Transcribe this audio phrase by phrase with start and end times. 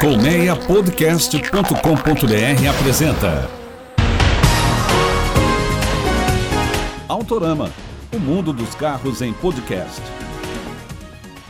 [0.00, 3.50] Colmeiapodcast.com.br apresenta
[7.08, 7.72] Autorama,
[8.14, 10.00] o mundo dos carros em podcast.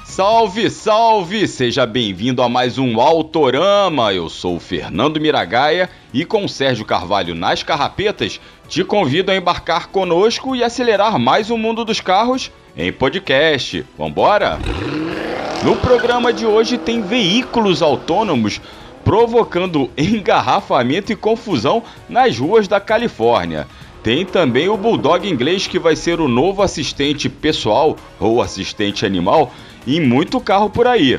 [0.02, 1.46] Salve, salve!
[1.46, 4.14] Seja bem-vindo a mais um Autorama.
[4.14, 9.88] Eu sou o Fernando Miragaia e com Sérgio Carvalho nas carrapetas, te convido a embarcar
[9.88, 13.84] conosco e acelerar mais o mundo dos carros em podcast.
[13.98, 14.58] Vambora?
[15.64, 18.60] No programa de hoje tem veículos autônomos
[19.04, 23.66] provocando engarrafamento e confusão nas ruas da Califórnia.
[24.02, 29.52] Tem também o Bulldog inglês que vai ser o novo assistente pessoal ou assistente animal
[29.84, 31.18] em muito carro por aí.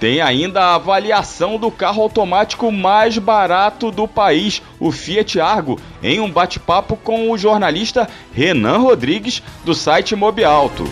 [0.00, 6.18] Tem ainda a avaliação do carro automático mais barato do país, o Fiat Argo, em
[6.18, 10.90] um bate-papo com o jornalista Renan Rodrigues do site Mobialto.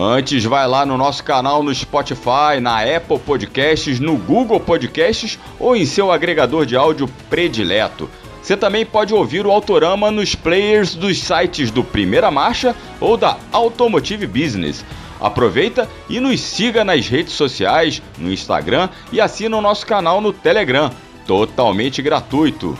[0.00, 5.74] Antes, vai lá no nosso canal no Spotify, na Apple Podcasts, no Google Podcasts ou
[5.74, 8.08] em seu agregador de áudio predileto.
[8.40, 13.38] Você também pode ouvir o Autorama nos players dos sites do Primeira Marcha ou da
[13.50, 14.84] Automotive Business.
[15.20, 20.32] Aproveita e nos siga nas redes sociais, no Instagram e assina o nosso canal no
[20.32, 20.92] Telegram,
[21.26, 22.78] totalmente gratuito.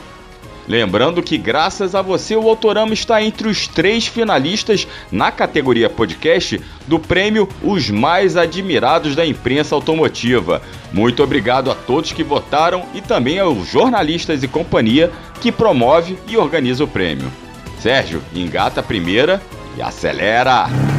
[0.69, 6.60] Lembrando que, graças a você, o Autorama está entre os três finalistas na categoria podcast
[6.86, 10.60] do prêmio Os Mais Admirados da Imprensa Automotiva.
[10.92, 15.10] Muito obrigado a todos que votaram e também aos jornalistas e companhia
[15.41, 17.32] que promove e organiza o prêmio.
[17.80, 19.41] Sérgio, engata a primeira
[19.75, 20.97] e acelera!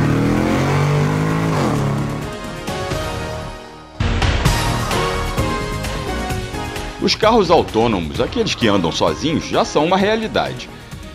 [7.10, 10.70] Os carros autônomos, aqueles que andam sozinhos, já são uma realidade.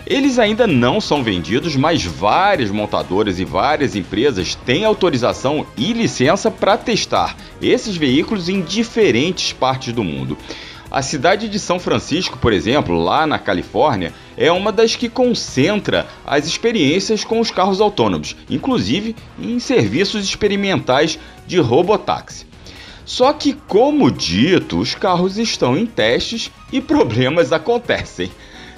[0.04, 6.50] Eles ainda não são vendidos, mas várias montadoras e várias empresas têm autorização e licença
[6.50, 10.36] para testar esses veículos em diferentes partes do mundo.
[10.90, 16.08] A cidade de São Francisco, por exemplo, lá na Califórnia, é uma das que concentra
[16.26, 22.52] as experiências com os carros autônomos, inclusive em serviços experimentais de robotáxi.
[23.04, 28.30] Só que, como dito, os carros estão em testes e problemas acontecem.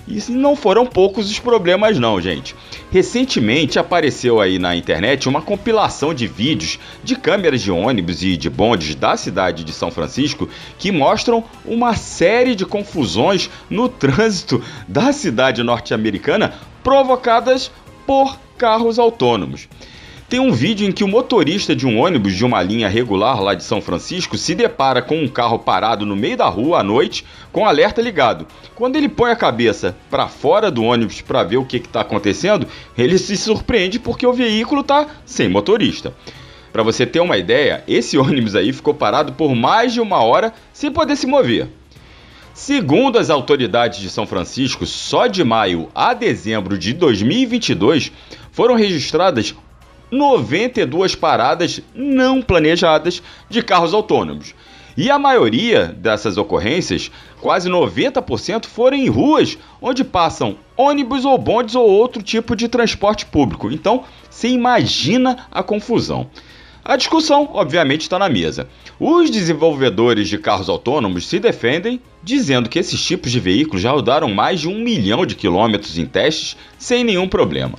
[0.09, 2.55] E não foram poucos os problemas não, gente.
[2.93, 8.49] Recentemente apareceu aí na internet uma compilação de vídeos de câmeras de ônibus e de
[8.49, 10.49] bondes da cidade de São Francisco
[10.79, 16.55] que mostram uma série de confusões no trânsito da cidade norte-americana
[16.85, 17.73] provocadas
[18.07, 19.69] por carros autônomos.
[20.29, 23.55] Tem um vídeo em que o motorista de um ônibus de uma linha regular lá
[23.55, 27.25] de São Francisco se depara com um carro parado no meio da rua à noite
[27.53, 28.45] com alerta ligado.
[28.75, 32.67] Quando ele põe a cabeça para fora do ônibus para ver o que está acontecendo,
[32.99, 36.13] ele se surpreende porque o veículo está sem motorista.
[36.73, 40.53] Para você ter uma ideia, esse ônibus aí ficou parado por mais de uma hora
[40.73, 41.69] sem poder se mover.
[42.53, 48.11] Segundo as autoridades de São Francisco, só de maio a dezembro de 2022
[48.51, 49.55] foram registradas
[50.11, 54.55] 92 paradas não planejadas de carros autônomos.
[54.97, 61.75] E a maioria dessas ocorrências, quase 90%, foram em ruas onde passam ônibus ou bondes
[61.75, 63.71] ou outro tipo de transporte público.
[63.71, 66.31] Então, você imagina a confusão.
[66.83, 68.69] A discussão, obviamente, está na mesa.
[68.99, 74.33] Os desenvolvedores de carros autônomos se defendem, dizendo que esses tipos de veículos já rodaram
[74.33, 77.77] mais de um milhão de quilômetros em testes sem nenhum problema.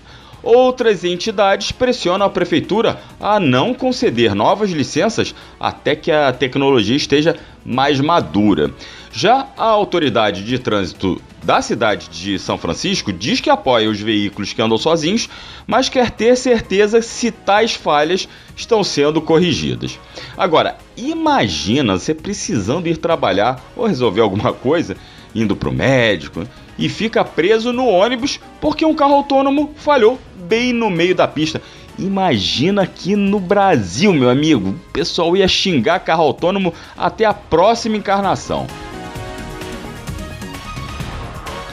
[0.47, 7.35] Outras entidades pressionam a prefeitura a não conceder novas licenças até que a tecnologia esteja
[7.66, 8.72] mais madura.
[9.12, 14.53] Já a autoridade de trânsito da cidade de São Francisco diz que apoia os veículos
[14.53, 15.28] que andam sozinhos,
[15.68, 18.25] mas quer ter certeza se tais falhas
[18.56, 20.00] estão sendo corrigidas.
[20.38, 24.96] Agora, imagina você precisando ir trabalhar ou resolver alguma coisa,
[25.35, 30.73] indo para o médico, e fica preso no ônibus porque um carro autônomo falhou bem
[30.73, 31.61] no meio da pista.
[31.97, 37.97] Imagina aqui no Brasil, meu amigo, o pessoal ia xingar carro autônomo até a próxima
[37.97, 38.67] encarnação.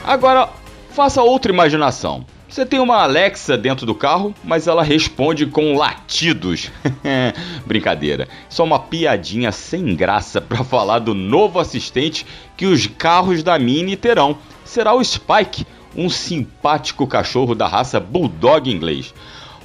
[0.03, 0.49] Agora,
[0.89, 2.25] faça outra imaginação.
[2.47, 6.71] Você tem uma Alexa dentro do carro, mas ela responde com latidos.
[7.65, 8.29] Brincadeira.
[8.47, 12.25] Só uma piadinha sem graça para falar do novo assistente
[12.55, 14.37] que os carros da Mini terão.
[14.65, 15.63] Será o Spike,
[15.95, 19.13] um simpático cachorro da raça Bulldog inglês.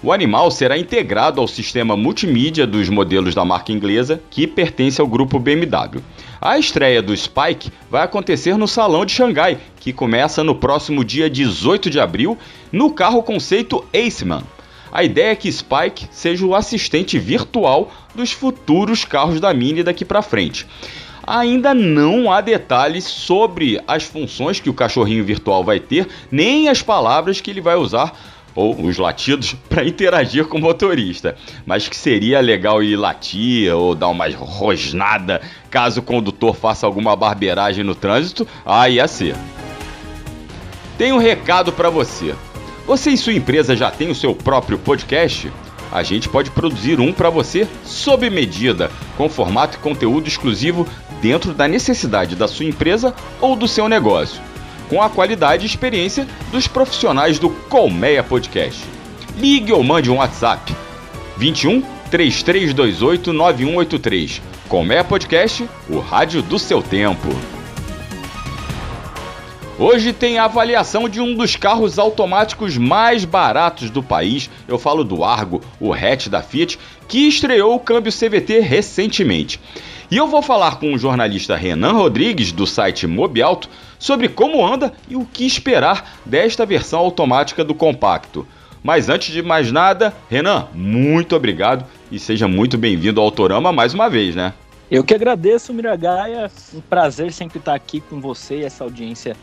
[0.02, 5.06] O animal será integrado ao sistema multimídia dos modelos da marca inglesa, que pertence ao
[5.06, 6.02] grupo BMW.
[6.38, 11.31] A estreia do Spike vai acontecer no Salão de Xangai, que começa no próximo dia
[11.31, 12.37] 18 de abril,
[12.70, 14.43] no carro conceito Aceman.
[14.93, 20.05] A ideia é que Spike seja o assistente virtual dos futuros carros da Mini daqui
[20.05, 20.67] para frente.
[21.26, 26.82] Ainda não há detalhes sobre as funções que o cachorrinho virtual vai ter, nem as
[26.82, 28.12] palavras que ele vai usar
[28.55, 33.94] ou os latidos para interagir com o motorista, mas que seria legal ir latir ou
[33.94, 35.40] dar uma rosnada
[35.70, 39.37] caso o condutor faça alguma barbeiragem no trânsito, ah, ia ser.
[40.99, 42.34] Tenho um recado para você.
[42.87, 45.50] Você e sua empresa já tem o seu próprio podcast?
[45.91, 50.87] A gente pode produzir um para você sob medida, com formato e conteúdo exclusivo
[51.21, 54.41] dentro da necessidade da sua empresa ou do seu negócio
[54.91, 58.85] com a qualidade e experiência dos profissionais do Colmeia Podcast.
[59.39, 60.75] Ligue ou mande um WhatsApp
[61.37, 64.43] 21 3328 9183.
[64.69, 67.29] Colmeia Podcast, o rádio do seu tempo.
[69.82, 74.50] Hoje tem a avaliação de um dos carros automáticos mais baratos do país.
[74.69, 76.79] Eu falo do Argo, o hatch da Fiat,
[77.09, 79.59] que estreou o câmbio CVT recentemente.
[80.11, 84.93] E eu vou falar com o jornalista Renan Rodrigues, do site Mobialto, sobre como anda
[85.09, 88.47] e o que esperar desta versão automática do compacto.
[88.82, 93.94] Mas antes de mais nada, Renan, muito obrigado e seja muito bem-vindo ao Autorama mais
[93.94, 94.53] uma vez, né?
[94.91, 96.50] Eu que agradeço, Miragaia.
[96.75, 99.35] Um prazer sempre estar aqui com você e essa audiência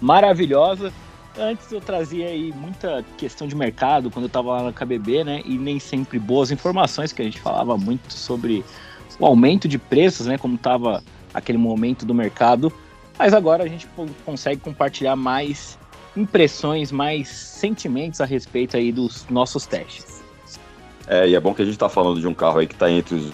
[0.00, 0.92] maravilhosa.
[1.38, 5.42] Antes eu trazia aí muita questão de mercado quando eu estava lá na KBB, né?
[5.44, 8.64] E nem sempre boas informações, que a gente falava muito sobre
[9.18, 11.02] o aumento de preços, né, como estava
[11.32, 12.72] aquele momento do mercado,
[13.18, 13.88] mas agora a gente
[14.24, 15.78] consegue compartilhar mais
[16.16, 20.22] impressões, mais sentimentos a respeito aí dos nossos testes.
[21.06, 22.90] É, e é bom que a gente está falando de um carro aí que está
[22.90, 23.32] entre os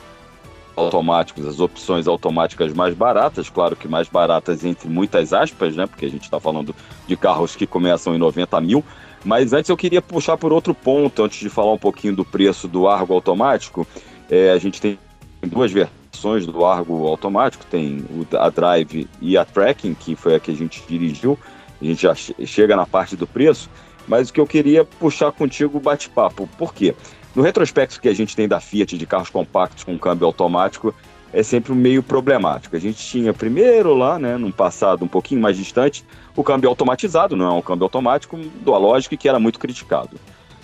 [0.77, 5.87] automáticos, as opções automáticas mais baratas, claro que mais baratas entre muitas aspas, né?
[5.87, 6.75] Porque a gente está falando
[7.07, 8.85] de carros que começam em 90 mil.
[9.25, 12.67] Mas antes eu queria puxar por outro ponto, antes de falar um pouquinho do preço
[12.67, 13.87] do Argo automático.
[14.29, 14.99] É, a gente tem
[15.47, 18.05] duas versões do Argo automático, tem
[18.39, 21.39] a Drive e a Tracking, que foi a que a gente dirigiu.
[21.81, 23.69] A gente já chega na parte do preço,
[24.07, 26.49] mas o que eu queria puxar contigo bate-papo.
[26.59, 26.95] Por quê?
[27.35, 30.95] No retrospecto que a gente tem da Fiat de carros compactos com câmbio automático,
[31.33, 32.77] é sempre meio problemático.
[32.77, 36.05] A gente tinha primeiro lá, né, num passado um pouquinho mais distante,
[36.37, 40.21] o câmbio automatizado, não é um câmbio automático, do Alogic, que era muito criticado.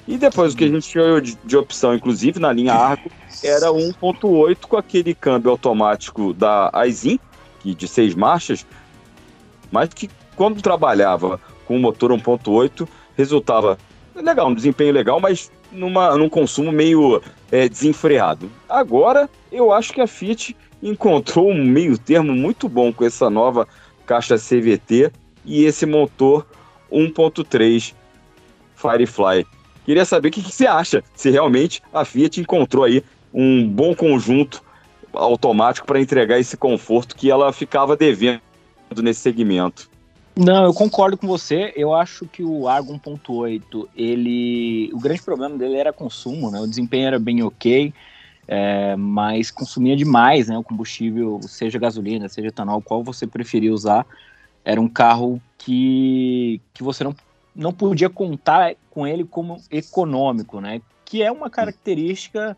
[0.06, 3.11] E depois o que a gente tinha de, de opção, inclusive na linha Argo,
[3.43, 7.19] era 1.8 com aquele câmbio automático da Aizin,
[7.61, 8.67] que de seis marchas,
[9.71, 13.79] mas que quando trabalhava com o motor 1.8 resultava
[14.14, 18.50] legal, um desempenho legal, mas numa, num consumo meio é, desenfreado.
[18.69, 23.67] Agora eu acho que a Fiat encontrou um meio termo muito bom com essa nova
[24.06, 25.11] caixa CVT
[25.44, 26.47] e esse motor
[26.91, 27.94] 1.3
[28.75, 29.47] Firefly.
[29.85, 33.94] Queria saber o que, que você acha, se realmente a Fiat encontrou aí um bom
[33.94, 34.62] conjunto
[35.12, 38.41] automático para entregar esse conforto que ela ficava devendo
[38.97, 39.91] nesse segmento.
[40.40, 41.73] Não, eu concordo com você.
[41.75, 46.61] Eu acho que o Argo 1.8, ele, o grande problema dele era consumo, né?
[46.61, 47.93] O desempenho era bem ok,
[48.46, 50.56] é, mas consumia demais, né?
[50.56, 54.06] O combustível, seja gasolina, seja etanol, qual você preferia usar,
[54.64, 57.17] era um carro que, que você não
[57.52, 60.81] não podia contar com ele como econômico, né?
[61.05, 62.56] Que é uma característica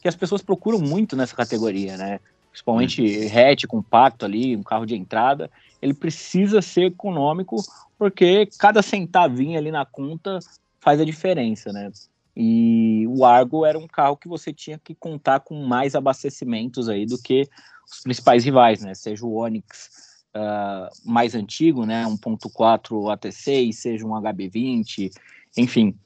[0.00, 2.20] que as pessoas procuram muito nessa categoria, né?
[2.50, 3.26] Principalmente uhum.
[3.26, 7.56] hatch, compacto ali, um carro de entrada, ele precisa ser econômico
[7.98, 10.38] porque cada centavinho ali na conta
[10.80, 11.90] faz a diferença, né?
[12.36, 17.04] E o Argo era um carro que você tinha que contar com mais abastecimentos aí
[17.04, 17.48] do que
[17.90, 18.94] os principais rivais, né?
[18.94, 25.10] Seja o Onix uh, mais antigo, né, 1.4 AT6, seja um HB20,
[25.56, 25.98] enfim,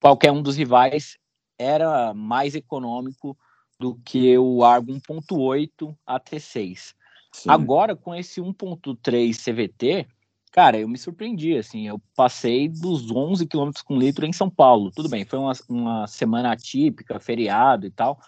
[0.00, 1.18] qualquer um dos rivais
[1.58, 3.36] era mais econômico
[3.78, 6.94] do que o Argo 1.8 AT6.
[7.34, 7.50] Sim.
[7.50, 10.06] Agora, com esse 1.3 CVT,
[10.52, 14.92] cara, eu me surpreendi, assim, eu passei dos 11 km com litro em São Paulo.
[14.94, 18.20] Tudo bem, foi uma, uma semana atípica, feriado e tal,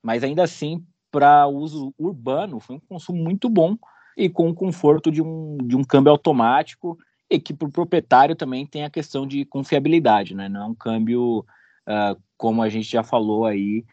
[0.00, 3.76] mas ainda assim, para uso urbano, foi um consumo muito bom
[4.16, 6.96] e com o conforto de um, de um câmbio automático
[7.28, 10.48] e que para o proprietário também tem a questão de confiabilidade, né?
[10.48, 11.40] Não é um câmbio,
[11.88, 13.84] uh, como a gente já falou aí,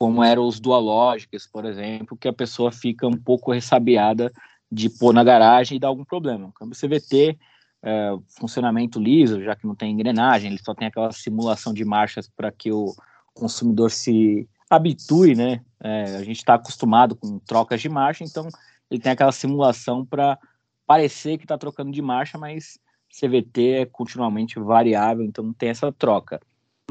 [0.00, 4.32] como eram os Dualógicas, por exemplo, que a pessoa fica um pouco ressabiada
[4.72, 6.48] de pôr na garagem e dar algum problema.
[6.48, 7.38] O câmbio CVT,
[7.82, 12.30] ah, funcionamento liso, já que não tem engrenagem, ele só tem aquela simulação de marchas
[12.34, 12.94] para que o
[13.34, 15.60] consumidor se habitue, né?
[15.78, 18.48] É, a gente está acostumado com trocas de marcha, então
[18.90, 20.38] ele tem aquela simulação para
[20.86, 22.78] parecer que está trocando de marcha, mas
[23.10, 26.40] CVT é continuamente variável, então não tem essa troca.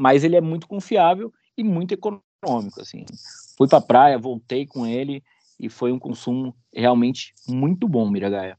[0.00, 2.29] Mas ele é muito confiável e muito econômico,
[2.78, 3.04] assim.
[3.56, 5.22] Fui para a praia, voltei com ele
[5.58, 8.56] e foi um consumo realmente muito bom, Miragaia.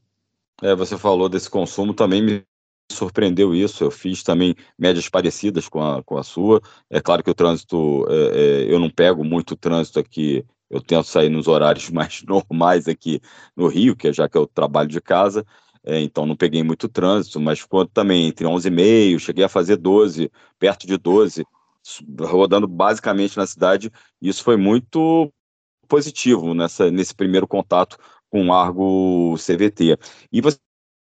[0.62, 2.44] É, você falou desse consumo, também me
[2.90, 3.82] surpreendeu isso.
[3.82, 6.60] Eu fiz também médias parecidas com a, com a sua.
[6.88, 11.08] É claro que o trânsito, é, é, eu não pego muito trânsito aqui, eu tento
[11.08, 13.20] sair nos horários mais normais aqui
[13.56, 15.44] no Rio, que é já que eu trabalho de casa,
[15.84, 20.30] é, então não peguei muito trânsito, mas ficou também entre 11,5, cheguei a fazer 12,
[20.56, 21.44] perto de 12,
[22.20, 23.90] rodando basicamente na cidade.
[24.20, 25.32] Isso foi muito
[25.88, 27.98] positivo nessa, nesse primeiro contato
[28.30, 29.98] com o Argo CVT.
[30.32, 30.58] E você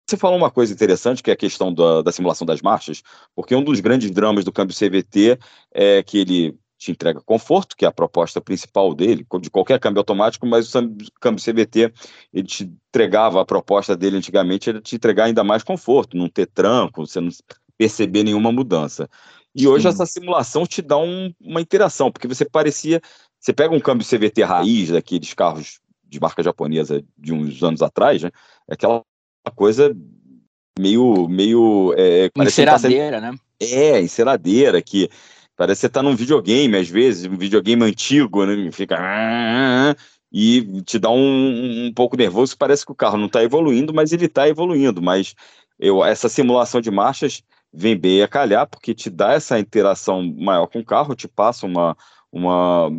[0.09, 3.03] você falou uma coisa interessante, que é a questão da, da, simulação das marchas,
[3.35, 5.37] porque um dos grandes dramas do câmbio CVT
[5.71, 9.99] é que ele te entrega conforto, que é a proposta principal dele, de qualquer câmbio
[9.99, 10.81] automático, mas o
[11.19, 11.93] câmbio CVT,
[12.33, 16.47] ele te entregava, a proposta dele antigamente era te entregar ainda mais conforto, não ter
[16.47, 17.29] tranco, você não
[17.77, 19.09] perceber nenhuma mudança.
[19.59, 19.89] E hoje Sim.
[19.89, 23.01] essa simulação te dá um, uma interação, porque você parecia,
[23.37, 28.23] você pega um câmbio CVT raiz, daqueles carros de marca japonesa de uns anos atrás,
[28.23, 28.31] né?
[28.69, 29.03] É aquela
[29.53, 29.93] coisa
[30.79, 31.27] meio.
[31.27, 33.37] meio é, tá enceradeira, tá né?
[33.59, 35.09] É, enceradeira, que
[35.57, 38.71] parece que você tá num videogame, às vezes, um videogame antigo, né?
[38.71, 38.95] Fica.
[40.31, 44.13] E te dá um, um pouco nervoso, parece que o carro não está evoluindo, mas
[44.13, 45.01] ele está evoluindo.
[45.01, 45.35] Mas
[45.77, 50.67] eu, essa simulação de marchas vem bem a calhar, porque te dá essa interação maior
[50.67, 51.95] com o carro, te passa uma,
[52.31, 52.89] uma,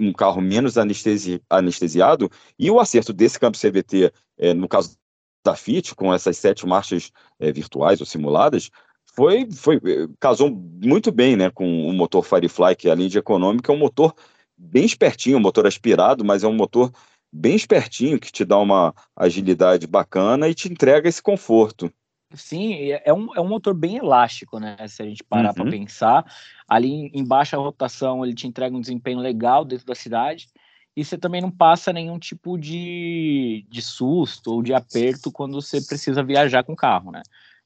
[0.00, 4.96] um carro menos anestesi, anestesiado, e o acerto desse campo CVT, é, no caso
[5.44, 8.70] da Fit, com essas sete marchas é, virtuais ou simuladas,
[9.14, 13.70] foi, foi eh, casou muito bem né, com o motor Firefly, que além de econômico,
[13.70, 14.14] é um motor
[14.56, 16.92] bem espertinho, um motor aspirado, mas é um motor
[17.32, 21.92] bem espertinho, que te dá uma agilidade bacana e te entrega esse conforto.
[22.36, 22.74] Sim,
[23.04, 24.76] é um, é um motor bem elástico, né?
[24.88, 25.54] Se a gente parar uhum.
[25.54, 26.24] para pensar.
[26.68, 30.48] Ali em baixa rotação, ele te entrega um desempenho legal dentro da cidade
[30.96, 35.80] e você também não passa nenhum tipo de, de susto ou de aperto quando você
[35.80, 37.22] precisa viajar com o carro, né?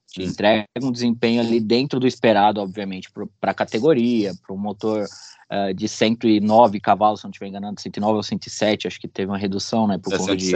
[0.07, 5.05] Te entrega um desempenho ali dentro do esperado, obviamente, para a categoria, para um motor
[5.05, 9.37] uh, de 109 cavalos, se não estiver enganando, 109 ou 107, acho que teve uma
[9.37, 9.99] redução, né?
[9.99, 10.51] Por é conta de,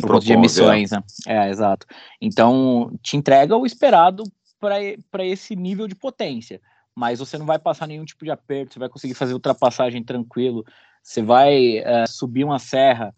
[0.00, 1.02] por conta de emissões, né?
[1.26, 1.86] É, exato.
[2.20, 4.24] Então, te entrega o esperado
[4.58, 6.60] para esse nível de potência
[6.94, 10.64] mas você não vai passar nenhum tipo de aperto, você vai conseguir fazer ultrapassagem tranquilo,
[11.02, 13.14] você vai uh, subir uma serra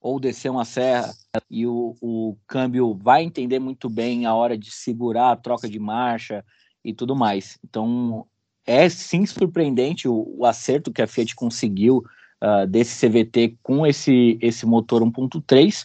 [0.00, 1.14] ou descer uma serra
[1.48, 5.78] e o, o câmbio vai entender muito bem a hora de segurar a troca de
[5.78, 6.44] marcha
[6.84, 7.58] e tudo mais.
[7.64, 8.26] Então,
[8.66, 12.04] é sim surpreendente o, o acerto que a Fiat conseguiu
[12.42, 15.84] uh, desse CVT com esse, esse motor 1.3,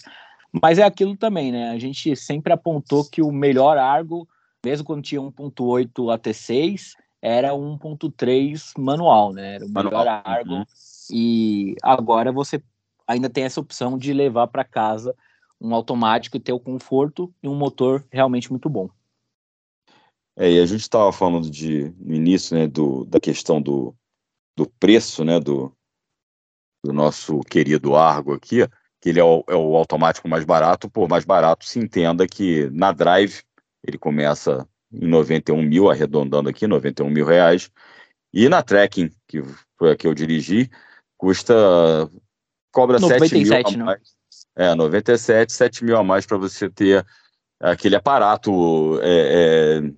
[0.51, 1.69] mas é aquilo também, né?
[1.69, 4.27] A gente sempre apontou que o melhor Argo,
[4.63, 9.55] mesmo quando tinha 1.8 AT6, era 1.3 manual, né?
[9.55, 10.03] Era o manual.
[10.03, 10.53] melhor Argo.
[10.53, 10.65] Uhum.
[11.11, 12.61] E agora você
[13.07, 15.15] ainda tem essa opção de levar para casa
[15.59, 18.89] um automático e ter o conforto e um motor realmente muito bom.
[20.35, 23.95] É, e a gente estava falando de, no início, né, do, da questão do,
[24.55, 25.75] do preço, né, do,
[26.85, 28.67] do nosso querido Argo aqui,
[29.01, 32.69] que ele é o, é o automático mais barato, por mais barato se entenda que
[32.71, 33.41] na Drive
[33.85, 37.69] ele começa em 91 mil, arredondando aqui, 91 mil reais,
[38.33, 39.43] e na Trekking, que
[39.77, 40.69] foi a que eu dirigi,
[41.17, 41.53] custa.
[42.71, 43.83] cobra 97, 7 mil a né?
[43.83, 44.17] mais.
[44.55, 47.05] É, 97, 7 mil a mais para você ter
[47.59, 49.91] aquele aparato é, é,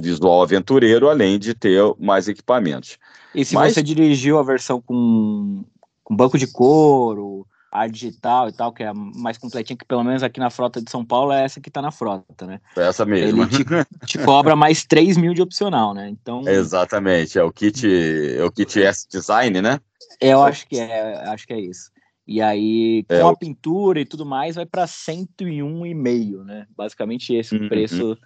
[0.00, 2.98] visual aventureiro, além de ter mais equipamentos.
[3.34, 3.74] E se Mas...
[3.74, 5.64] você dirigiu a versão com,
[6.02, 10.22] com banco de couro, ar digital e tal, que é mais completinha, que pelo menos
[10.22, 12.60] aqui na frota de São Paulo é essa que está na frota, né?
[12.76, 13.42] É essa mesmo.
[13.42, 13.64] Ele te,
[14.06, 16.08] te, cobra mais 3 mil de opcional, né?
[16.08, 16.46] Então...
[16.48, 19.80] Exatamente, é o kit, é o kit S Design, né?
[20.20, 21.90] Eu acho que é, acho que é isso.
[22.26, 26.66] E aí, com é, a pintura e tudo mais, vai para 101,5, né?
[26.76, 27.66] Basicamente esse uhum.
[27.66, 28.18] o preço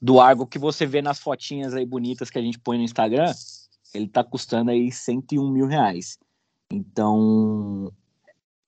[0.00, 3.32] do Argo que você vê nas fotinhas aí bonitas que a gente põe no Instagram,
[3.94, 6.18] ele tá custando aí 101 mil reais.
[6.70, 7.92] Então,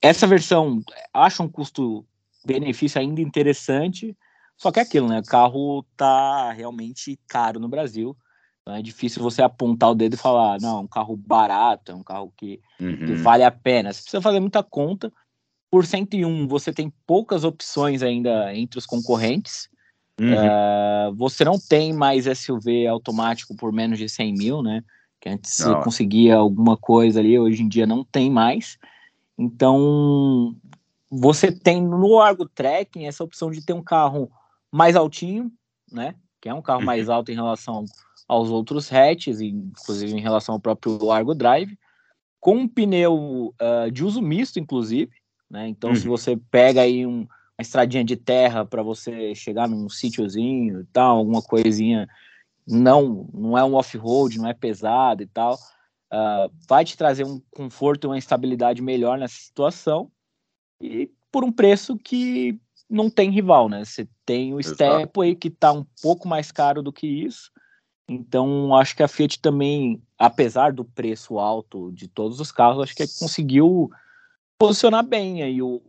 [0.00, 4.16] essa versão acho um custo-benefício ainda interessante,
[4.56, 5.20] só que é aquilo, né?
[5.20, 8.16] O carro tá realmente caro no Brasil.
[8.62, 11.94] Então é difícil você apontar o dedo e falar, não, é um carro barato, é
[11.94, 12.96] um carro que, uhum.
[12.96, 13.92] que vale a pena.
[13.92, 15.12] Você precisa fazer muita conta.
[15.70, 19.68] Por 101, você tem poucas opções ainda entre os concorrentes.
[20.20, 20.32] Uhum.
[20.32, 24.82] Uh, você não tem mais SUV automático por menos de 100 mil, né?
[25.20, 25.74] Que antes não.
[25.74, 28.78] você conseguia alguma coisa ali, hoje em dia não tem mais.
[29.38, 30.56] Então,
[31.10, 34.30] você tem no Argo Trekking essa opção de ter um carro
[34.70, 35.52] mais altinho,
[35.90, 36.14] né?
[36.40, 37.14] Que é um carro mais uhum.
[37.14, 37.84] alto em relação
[38.26, 41.78] aos outros hatches, inclusive em relação ao próprio Argo Drive,
[42.40, 45.12] com um pneu uh, de uso misto, inclusive,
[45.50, 45.68] né?
[45.68, 45.96] Então, uhum.
[45.96, 50.84] se você pega aí um, uma estradinha de terra para você chegar num sítiozinho e
[50.92, 52.08] tal, alguma coisinha,
[52.66, 55.56] não, não é um off-road, não é pesado e tal,
[56.16, 60.10] uh, vai te trazer um conforto e uma estabilidade melhor nessa situação
[60.80, 62.58] e por um preço que
[62.88, 63.84] não tem rival, né?
[63.84, 67.50] Você tem o Stepway que está um pouco mais caro do que isso.
[68.08, 72.94] Então, acho que a Fiat também, apesar do preço alto de todos os carros, acho
[72.94, 73.90] que conseguiu
[74.56, 75.82] posicionar bem aí o,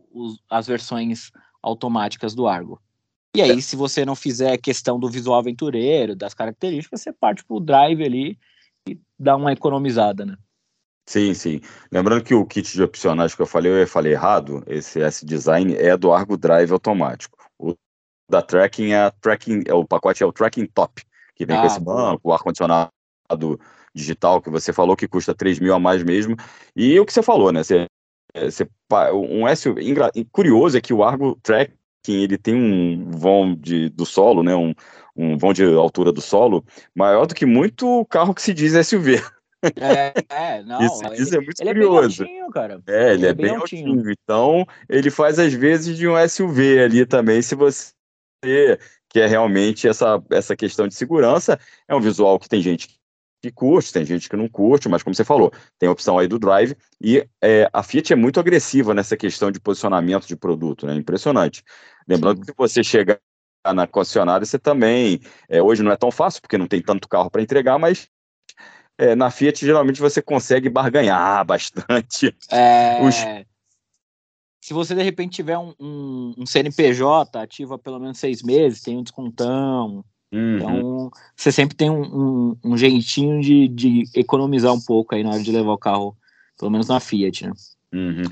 [0.50, 1.30] as versões
[1.62, 2.80] automáticas do Argo.
[3.36, 3.60] E aí, é.
[3.60, 8.36] se você não fizer questão do visual aventureiro, das características, você parte pro drive ali
[9.18, 10.36] dá uma economizada, né?
[11.08, 11.60] Sim, sim.
[11.90, 15.96] Lembrando que o kit de opcionais que eu falei, eu falei errado, esse S-Design é
[15.96, 17.38] do Argo Drive automático.
[17.58, 17.74] O
[18.30, 21.02] da Tracking é, tracking, é o pacote é o Tracking Top,
[21.34, 22.90] que vem ah, com esse banco, o ar-condicionado
[23.94, 26.36] digital que você falou, que custa 3 mil a mais mesmo.
[26.76, 27.62] E o que você falou, né?
[27.62, 27.86] Você,
[28.34, 28.68] você,
[29.14, 29.80] um SUV,
[30.30, 31.72] curioso é que o Argo Tracking,
[32.06, 34.54] ele tem um vão de, do solo, né?
[34.54, 34.74] Um,
[35.18, 39.20] um vão de altura do solo maior do que muito carro que se diz SUV.
[39.76, 40.80] É, é, não.
[40.80, 42.22] Isso, ele, isso é muito ele curioso.
[42.22, 42.82] É bem altinho, cara.
[42.86, 43.90] É, ele, ele é, é, bem, bem altinho.
[43.90, 44.12] altinho.
[44.12, 47.92] Então, ele faz às vezes de um SUV ali também, se você
[49.10, 51.58] quer realmente essa, essa questão de segurança.
[51.88, 52.88] É um visual que tem gente
[53.40, 56.26] que curte, tem gente que não curte, mas como você falou, tem a opção aí
[56.26, 60.86] do Drive e é, a Fiat é muito agressiva nessa questão de posicionamento de produto,
[60.86, 60.94] né?
[60.94, 61.62] Impressionante.
[62.06, 62.46] Lembrando Sim.
[62.46, 63.20] que você chega
[63.74, 67.30] na concessionária, você também, é, hoje não é tão fácil, porque não tem tanto carro
[67.30, 68.08] para entregar, mas
[68.96, 72.34] é, na Fiat geralmente você consegue barganhar bastante.
[72.50, 73.00] É...
[73.02, 73.14] Os...
[74.60, 78.82] Se você de repente tiver um, um, um, CNPJ ativo há pelo menos seis meses,
[78.82, 80.04] tem um descontão.
[80.30, 80.56] Uhum.
[80.56, 85.42] Então você sempre tem um, um jeitinho de, de, economizar um pouco aí na hora
[85.42, 86.14] de levar o carro,
[86.58, 87.52] pelo menos na Fiat, né?
[87.94, 88.24] Uhum.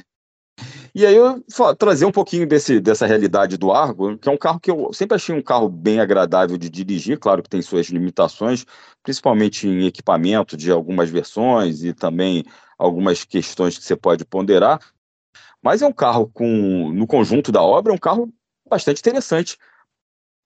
[0.96, 1.44] E aí eu
[1.78, 5.14] trazer um pouquinho desse, dessa realidade do Argo, que é um carro que eu sempre
[5.14, 8.64] achei um carro bem agradável de dirigir, claro que tem suas limitações,
[9.02, 12.46] principalmente em equipamento de algumas versões e também
[12.78, 14.80] algumas questões que você pode ponderar,
[15.62, 18.32] mas é um carro com, no conjunto da obra, é um carro
[18.66, 19.58] bastante interessante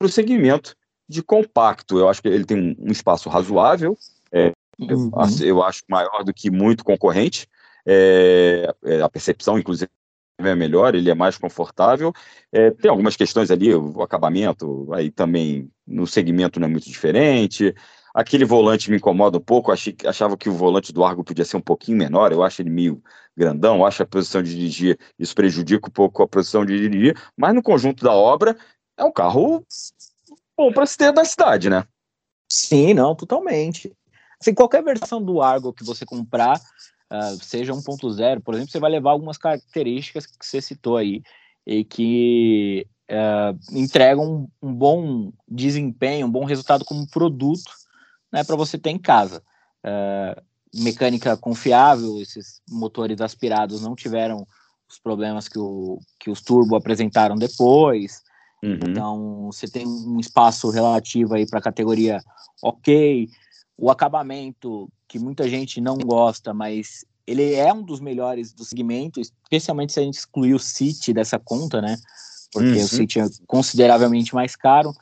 [0.01, 0.75] para o segmento
[1.09, 1.97] de compacto.
[1.97, 3.97] Eu acho que ele tem um espaço razoável,
[4.33, 5.13] é, uhum.
[5.15, 7.47] eu, eu, acho maior do que muito concorrente,
[7.87, 9.89] é, é, a percepção, inclusive,
[10.49, 12.13] é melhor, ele é mais confortável.
[12.53, 17.75] É, tem algumas questões ali, o acabamento, aí também no segmento não é muito diferente.
[18.15, 21.57] Aquele volante me incomoda um pouco, achei, achava que o volante do Argo podia ser
[21.57, 23.03] um pouquinho menor, eu acho ele meio
[23.37, 27.55] grandão, acho a posição de dirigir, isso prejudica um pouco a posição de dirigir, mas
[27.55, 28.57] no conjunto da obra
[28.97, 29.65] é um carro
[30.57, 31.85] bom para se ter na cidade, né?
[32.51, 33.93] Sim, não, totalmente.
[34.41, 36.61] Assim, qualquer versão do Argo que você comprar,
[37.11, 41.23] uh, seja 1.0, por exemplo, você vai levar algumas características que você citou aí
[41.67, 47.71] e que uh, entregam um, um, bom desempenho, um bom resultado como produto
[48.33, 49.43] né, para você ter em casa.
[49.85, 50.41] Uh,
[50.75, 54.47] mecânica confiável, esses motores aspirados não tiveram
[54.89, 58.23] os problemas que, o, que os turbo apresentaram depois.
[58.63, 58.79] Uhum.
[58.89, 62.21] Então, você tem um espaço relativo aí para a categoria
[62.63, 63.29] ok.
[63.77, 69.21] O acabamento que muita gente não gosta, mas ele é um dos melhores do segmento,
[69.21, 71.97] especialmente se a gente excluir o City dessa conta, né?
[72.53, 72.85] Porque uhum.
[72.85, 74.93] o City é consideravelmente mais caro.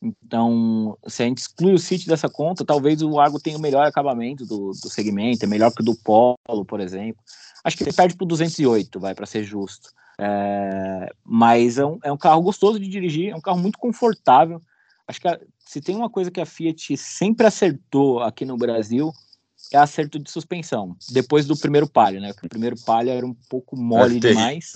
[0.00, 3.86] Então, se a gente exclui o City dessa conta, talvez o Argo tenha o melhor
[3.86, 7.22] acabamento do, do segmento, é melhor que o do Polo, por exemplo.
[7.62, 9.90] Acho que ele perde para o 208, vai, para ser justo.
[10.18, 14.62] É, mas é um, é um carro gostoso de dirigir, é um carro muito confortável.
[15.06, 19.12] Acho que a, se tem uma coisa que a Fiat sempre acertou aqui no Brasil,
[19.72, 20.96] é acerto de suspensão.
[21.10, 22.32] Depois do primeiro palio, né?
[22.42, 24.72] o primeiro palio era um pouco mole demais.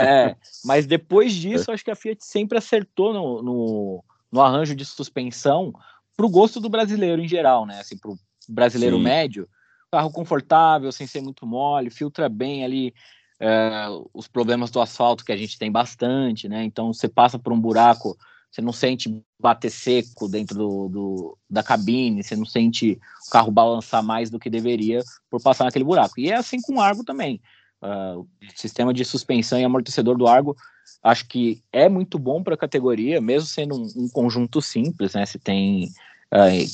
[0.00, 4.84] é, mas depois disso, acho que a Fiat sempre acertou no, no, no arranjo de
[4.84, 5.72] suspensão
[6.16, 7.80] para o gosto do brasileiro em geral, né?
[7.80, 9.02] Assim, para o brasileiro Sim.
[9.02, 9.48] médio,
[9.90, 12.94] carro confortável, sem ser muito mole, filtra bem ali
[13.40, 16.64] é, os problemas do asfalto que a gente tem bastante, né?
[16.64, 18.16] Então você passa por um buraco
[18.50, 23.50] você não sente bater seco dentro do, do, da cabine, você não sente o carro
[23.50, 26.18] balançar mais do que deveria por passar naquele buraco.
[26.18, 27.40] E é assim com o Argo também.
[27.82, 30.56] Uh, o sistema de suspensão e amortecedor do Argo
[31.02, 35.26] acho que é muito bom para a categoria, mesmo sendo um, um, conjunto simples, né?
[35.26, 35.88] Você tem
[36.32, 36.66] uh,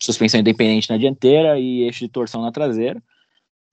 [0.00, 3.00] suspensão independente na dianteira e eixo de torção na traseira.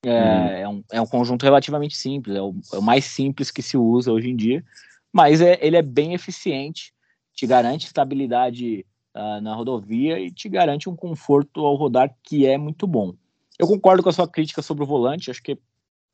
[0.06, 0.48] É, hum.
[0.48, 3.76] é, um, é um conjunto relativamente simples, é o, é o, mais simples que se
[3.76, 4.64] usa hoje em dia,
[5.12, 6.94] mas é, ele é bem eficiente
[7.38, 8.84] te garante estabilidade
[9.16, 13.14] uh, na rodovia e te garante um conforto ao rodar que é muito bom.
[13.60, 15.60] Eu concordo com a sua crítica sobre o volante, acho que é um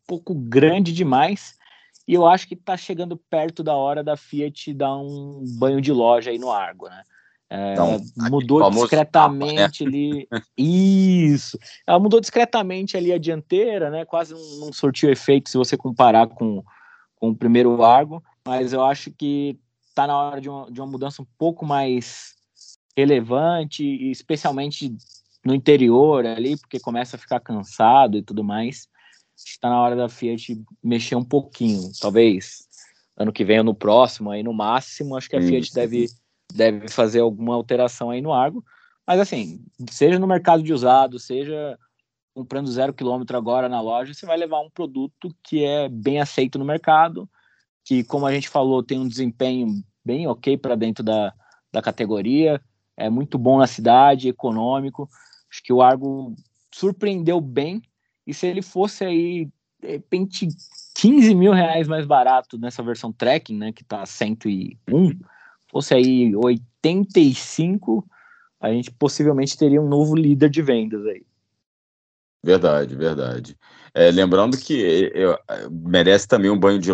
[0.06, 1.56] pouco grande demais.
[2.06, 5.94] E eu acho que está chegando perto da hora da Fiat dar um banho de
[5.94, 7.04] loja aí no Argo, né?
[7.50, 9.88] É, então, mudou discretamente capa, né?
[9.88, 10.28] ali.
[10.58, 11.58] Isso.
[11.88, 14.04] Ela mudou discretamente ali a dianteira, né?
[14.04, 16.62] Quase não, não sortiu efeito se você comparar com,
[17.16, 18.22] com o primeiro Argo.
[18.46, 19.58] Mas eu acho que
[19.93, 22.34] está na hora de uma, de uma mudança um pouco mais
[22.97, 24.95] relevante, especialmente
[25.45, 28.88] no interior ali, porque começa a ficar cansado e tudo mais.
[29.38, 32.67] Está na hora da Fiat mexer um pouquinho, talvez
[33.15, 36.08] ano que vem ou no próximo, aí no máximo, acho que a Fiat deve
[36.51, 38.63] deve fazer alguma alteração aí no Argo.
[39.06, 41.77] Mas assim, seja no mercado de usado, seja
[42.34, 46.58] comprando zero quilômetro agora na loja, você vai levar um produto que é bem aceito
[46.58, 47.29] no mercado,
[47.84, 51.34] que, como a gente falou, tem um desempenho bem ok para dentro da,
[51.72, 52.62] da categoria,
[52.96, 55.10] é muito bom na cidade, econômico.
[55.52, 56.36] Acho que o Argo
[56.72, 57.82] surpreendeu bem,
[58.26, 60.48] e se ele fosse aí, de repente,
[60.96, 64.78] 15 mil reais mais barato nessa versão trekking, né, que tá 101,
[65.69, 68.08] fosse aí 85,
[68.60, 71.26] a gente possivelmente teria um novo líder de vendas aí.
[72.43, 73.58] Verdade, verdade.
[73.93, 75.38] É, lembrando que eu,
[75.69, 76.91] merece também um banho de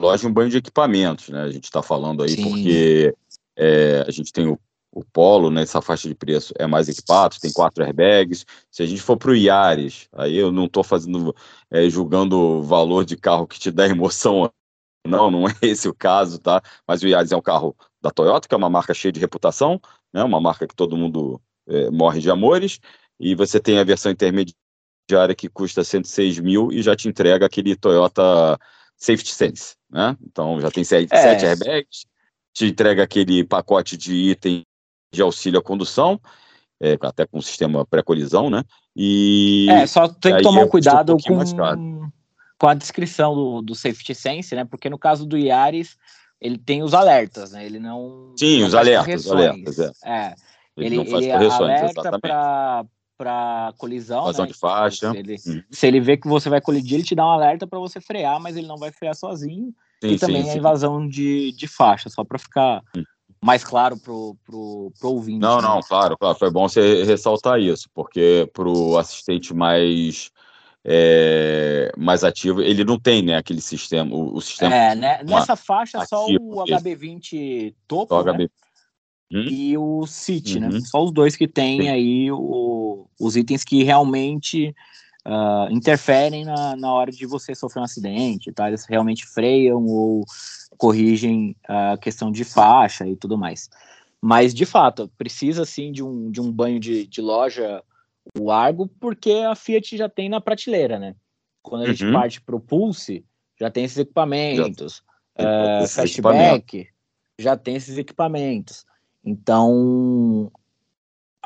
[0.00, 1.42] loja e um banho de equipamentos, né?
[1.42, 2.42] A gente está falando aí Sim.
[2.42, 3.14] porque
[3.56, 4.58] é, a gente tem o,
[4.92, 8.46] o Polo nessa faixa de preço é mais equipado, tem quatro airbags.
[8.70, 11.34] Se a gente for para o Yaris, aí eu não estou fazendo
[11.70, 14.50] é, julgando o valor de carro que te dá emoção
[15.06, 16.62] não, não é esse o caso, tá?
[16.86, 19.80] Mas o Yaris é um carro da Toyota, que é uma marca cheia de reputação,
[20.12, 20.22] né?
[20.22, 22.78] Uma marca que todo mundo é, morre de amores.
[23.18, 27.74] E você tem a versão intermediária que custa 106 mil e já te entrega aquele
[27.74, 28.58] Toyota
[28.98, 30.16] Safety Sense, né?
[30.26, 31.22] Então já tem sete, é.
[31.22, 32.04] sete airbags,
[32.52, 34.62] te entrega aquele pacote de item
[35.12, 36.20] de auxílio à condução,
[36.80, 38.64] é, até com sistema pré-colisão, né?
[38.94, 42.10] E é, só tem que tomar cuidado um com
[42.58, 44.64] com a descrição do, do Safety Sense, né?
[44.64, 45.96] Porque no caso do Yaris,
[46.40, 47.64] ele tem os alertas, né?
[47.64, 48.34] Ele não.
[48.36, 49.92] Sim, não os alertas, alertas, é.
[50.04, 50.34] é.
[50.76, 52.84] Ele, ele, ele alerta para
[53.76, 54.24] colisão.
[54.24, 54.52] Vazão né?
[54.52, 55.10] de faixa.
[55.10, 55.62] Se ele, uhum.
[55.70, 58.40] se ele vê que você vai colidir, ele te dá um alerta para você frear,
[58.40, 59.72] mas ele não vai frear sozinho.
[60.02, 63.04] Sim, e também sim, a invasão de, de faixa, só para ficar uhum.
[63.42, 65.40] mais claro pro, pro, pro ouvinte.
[65.40, 65.68] Não, né?
[65.68, 66.38] não, claro, claro.
[66.38, 70.30] Foi bom você ressaltar isso, porque pro assistente mais
[70.84, 74.14] é, mais ativo, ele não tem né, aquele sistema.
[74.14, 78.48] O, o sistema é, né, nessa faixa só o HB20 topo só né?
[79.32, 79.42] Hum?
[79.42, 80.68] e o CIT, né?
[80.68, 80.74] uhum.
[80.74, 80.80] né?
[80.80, 81.88] Só os dois que têm Sim.
[81.88, 84.74] aí o, os itens que realmente
[85.26, 88.68] uh, interferem na, na hora de você sofrer um acidente, tá?
[88.68, 90.24] Eles realmente freiam ou
[90.78, 93.68] corrigem a questão de faixa e tudo mais.
[94.20, 97.82] Mas, de fato, precisa sim de um, de um banho de, de loja
[98.36, 101.14] o Argo, porque a Fiat já tem na prateleira, né?
[101.62, 101.94] Quando a uhum.
[101.94, 103.24] gente parte para o Pulse,
[103.60, 105.02] já tem esses equipamentos.
[105.38, 106.88] Já, uh, Fastback
[107.38, 108.84] já tem esses equipamentos.
[109.28, 110.50] Então,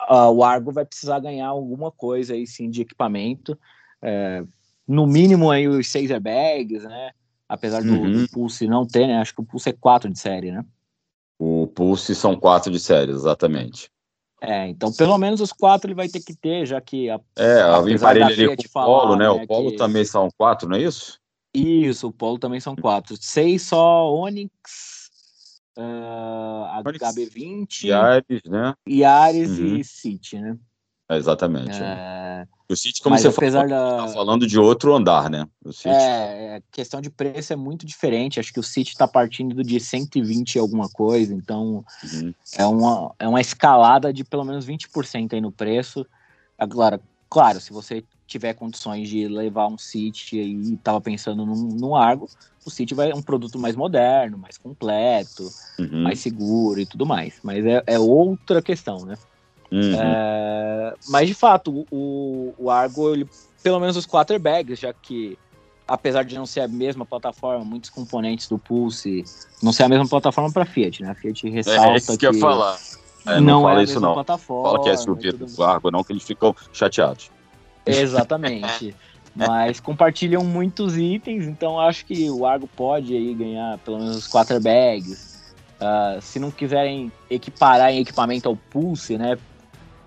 [0.08, 3.58] uh, o Argo vai precisar ganhar alguma coisa aí sim de equipamento.
[4.00, 4.48] Uh,
[4.86, 7.10] no mínimo aí os seis airbags, né?
[7.48, 8.22] Apesar do, uhum.
[8.22, 9.18] do, Pulse não ter, né?
[9.18, 10.64] Acho que o Pulse é 4 de série, né?
[11.38, 13.90] O Pulse são quatro de série, exatamente.
[14.40, 17.62] É, então pelo menos os quatro ele vai ter que ter, já que a, é,
[17.62, 19.28] a emparelha ali com o Polo, né?
[19.28, 19.76] O Polo que...
[19.76, 21.20] também são quatro, não é isso?
[21.52, 23.16] Isso, o Polo também são quatro.
[23.20, 25.01] Seis só Onix,
[25.76, 28.74] uh, HB20, Yaris, né?
[28.88, 29.76] Yaris uhum.
[29.76, 30.56] e City, né?
[31.08, 31.78] É, exatamente.
[31.80, 32.46] É...
[32.68, 33.96] O City, como Mas você falou, da...
[33.98, 35.46] tá falando de outro andar, né?
[35.62, 35.88] O City.
[35.88, 38.40] É, é questão de preço é muito diferente.
[38.40, 42.34] Acho que o City está partindo de 120 e alguma coisa, então uhum.
[42.56, 46.06] é, uma, é uma escalada de pelo menos 20% aí no preço.
[46.56, 47.00] Agora,
[47.32, 52.28] claro, se você tiver condições de levar um City e estava pensando num, num Argo,
[52.62, 56.02] o City vai é um produto mais moderno, mais completo, uhum.
[56.02, 57.40] mais seguro e tudo mais.
[57.42, 59.16] Mas é, é outra questão, né?
[59.70, 59.94] Uhum.
[59.98, 63.26] É, mas de fato, o, o Argo, ele,
[63.62, 65.38] pelo menos os quarterbacks, já que
[65.88, 69.24] apesar de não ser a mesma plataforma, muitos componentes do Pulse
[69.62, 71.10] não ser a mesma plataforma para Fiat, né?
[71.12, 72.78] A Fiat ressalta é, isso que, que falar.
[73.26, 74.14] É, não, não fala é isso não.
[74.14, 77.30] Plataforma, fala que é SUV do Argo, não, que eles ficam chateados.
[77.86, 78.94] Exatamente.
[79.34, 84.28] Mas compartilham muitos itens, então acho que o Argo pode aí ganhar pelo menos os
[84.28, 85.54] quarterbacks.
[85.80, 89.36] Uh, se não quiserem equiparar em equipamento ao Pulse, né?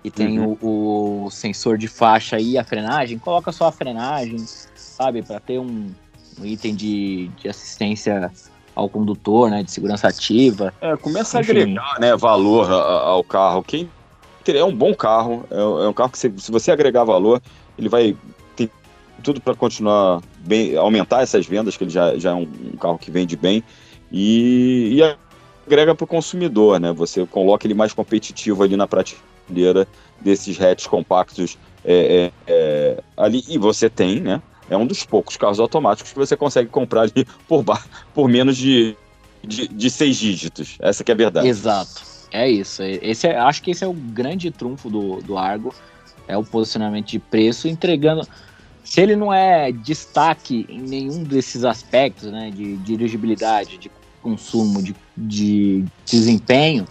[0.06, 0.56] e tem uhum.
[0.62, 4.38] o, o, sensor de faixa e a frenagem, coloca só a frenagem,
[4.76, 5.90] sabe, para ter um,
[6.38, 8.30] um, item de, de assistência
[8.76, 10.72] ao condutor, né, de segurança ativa.
[10.82, 11.50] É, começa Enfim.
[11.50, 13.62] a agregar, né, valor ao carro.
[13.62, 13.88] Quem
[14.46, 17.40] é um bom carro, é, é um carro que se, se você agregar valor,
[17.78, 18.14] ele vai
[18.54, 18.70] ter
[19.22, 22.98] tudo para continuar bem, aumentar essas vendas, que ele já, já é um, um carro
[22.98, 23.64] que vende bem,
[24.12, 25.16] e, e
[25.66, 26.92] agrega para o consumidor, né?
[26.92, 29.88] Você coloca ele mais competitivo ali na prateleira
[30.20, 34.40] desses hatches compactos é, é, é, ali, e você tem, né?
[34.68, 37.64] É um dos poucos carros automáticos que você consegue comprar ali por,
[38.12, 38.96] por menos de,
[39.42, 40.76] de, de seis dígitos.
[40.80, 41.46] Essa que é a verdade.
[41.46, 42.02] Exato.
[42.32, 42.82] É isso.
[42.82, 45.74] Esse é, acho que esse é o grande trunfo do, do Argo.
[46.28, 48.26] É o posicionamento de preço, entregando.
[48.84, 52.50] Se ele não é destaque em nenhum desses aspectos, né?
[52.50, 56.84] De, de dirigibilidade, de consumo, de, de desempenho,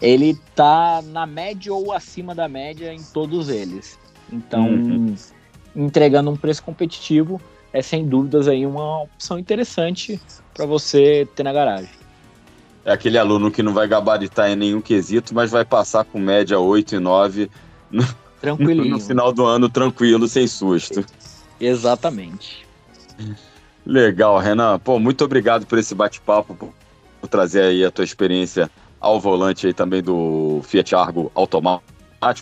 [0.00, 3.98] ele tá na média ou acima da média em todos eles.
[4.32, 5.14] Então, uhum.
[5.74, 7.40] Entregando um preço competitivo
[7.72, 10.20] é sem dúvidas aí uma opção interessante
[10.54, 11.90] para você ter na garagem.
[12.84, 16.58] É aquele aluno que não vai gabaritar em nenhum quesito, mas vai passar com média
[16.58, 17.50] 8 e 9
[17.90, 18.06] no,
[18.40, 18.90] Tranquilinho.
[18.96, 21.04] no final do ano, tranquilo, sem susto.
[21.60, 22.66] Exatamente.
[23.84, 24.78] Legal, Renan.
[24.78, 29.74] Pô, muito obrigado por esse bate-papo, por, trazer aí a tua experiência ao volante aí
[29.74, 31.92] também do Fiat Argo automático,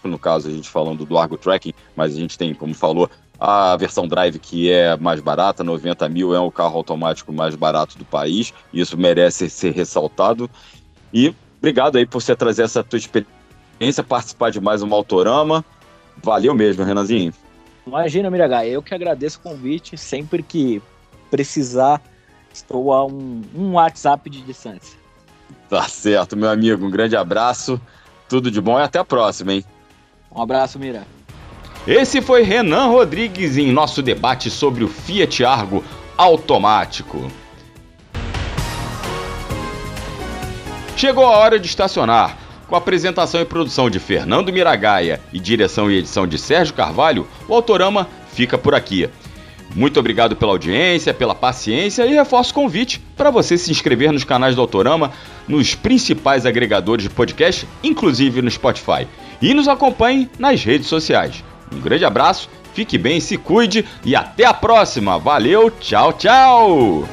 [0.04, 3.76] no caso a gente falando do Argo Tracking, mas a gente tem, como falou, a
[3.76, 8.04] versão Drive que é mais barata, 90 mil é o carro automático mais barato do
[8.04, 10.50] país, isso merece ser ressaltado.
[11.12, 15.64] E obrigado aí por você trazer essa tua experiência, participar de mais um Autorama.
[16.22, 17.32] Valeu mesmo, Renanzinho.
[17.86, 20.82] Imagina, Miragai, eu que agradeço o convite, sempre que
[21.30, 22.02] precisar,
[22.52, 24.98] estou a um, um WhatsApp de distância.
[25.68, 26.84] Tá certo, meu amigo.
[26.84, 27.80] Um grande abraço,
[28.28, 29.64] tudo de bom e até a próxima, hein?
[30.30, 31.06] Um abraço, Mira.
[31.86, 35.84] Esse foi Renan Rodrigues em nosso debate sobre o Fiat Argo
[36.16, 37.30] automático.
[40.96, 42.38] Chegou a hora de estacionar.
[42.66, 47.28] Com a apresentação e produção de Fernando Miragaia e direção e edição de Sérgio Carvalho,
[47.46, 49.08] o Autorama fica por aqui.
[49.74, 54.24] Muito obrigado pela audiência, pela paciência e reforço o convite para você se inscrever nos
[54.24, 55.12] canais do Autorama,
[55.46, 59.07] nos principais agregadores de podcast, inclusive no Spotify.
[59.40, 61.44] E nos acompanhe nas redes sociais.
[61.70, 65.18] Um grande abraço, fique bem, se cuide e até a próxima.
[65.18, 67.07] Valeu, tchau, tchau!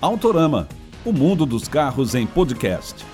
[0.00, 0.68] Autorama,
[1.02, 3.13] o mundo dos carros em podcast.